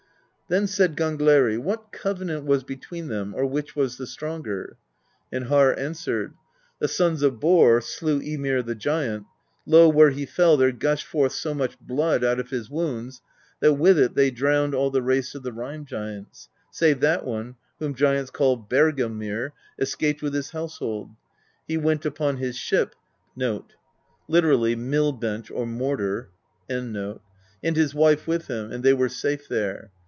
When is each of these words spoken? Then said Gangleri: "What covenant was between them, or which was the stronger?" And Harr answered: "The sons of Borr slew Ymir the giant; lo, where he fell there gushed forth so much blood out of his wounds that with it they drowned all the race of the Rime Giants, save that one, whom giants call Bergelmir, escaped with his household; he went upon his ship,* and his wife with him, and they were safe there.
Then 0.49 0.67
said 0.67 0.97
Gangleri: 0.97 1.57
"What 1.57 1.93
covenant 1.93 2.43
was 2.45 2.65
between 2.65 3.07
them, 3.07 3.33
or 3.33 3.45
which 3.45 3.73
was 3.73 3.95
the 3.95 4.05
stronger?" 4.05 4.75
And 5.31 5.45
Harr 5.45 5.79
answered: 5.79 6.33
"The 6.79 6.89
sons 6.89 7.21
of 7.23 7.35
Borr 7.39 7.79
slew 7.81 8.19
Ymir 8.19 8.61
the 8.61 8.75
giant; 8.75 9.27
lo, 9.65 9.87
where 9.87 10.09
he 10.09 10.25
fell 10.25 10.57
there 10.57 10.73
gushed 10.73 11.05
forth 11.05 11.31
so 11.31 11.53
much 11.53 11.79
blood 11.79 12.25
out 12.25 12.37
of 12.37 12.49
his 12.49 12.69
wounds 12.69 13.21
that 13.61 13.75
with 13.75 13.97
it 13.97 14.13
they 14.13 14.29
drowned 14.29 14.75
all 14.75 14.89
the 14.91 15.01
race 15.01 15.33
of 15.35 15.43
the 15.43 15.53
Rime 15.53 15.85
Giants, 15.85 16.49
save 16.69 16.99
that 16.99 17.23
one, 17.25 17.55
whom 17.79 17.95
giants 17.95 18.29
call 18.29 18.57
Bergelmir, 18.57 19.53
escaped 19.79 20.21
with 20.21 20.33
his 20.33 20.49
household; 20.49 21.11
he 21.65 21.77
went 21.77 22.05
upon 22.05 22.35
his 22.35 22.57
ship,* 22.57 22.93
and 23.39 23.69
his 27.61 27.95
wife 27.95 28.27
with 28.27 28.47
him, 28.47 28.71
and 28.73 28.83
they 28.83 28.93
were 28.93 29.07
safe 29.09 29.47
there. 29.47 29.91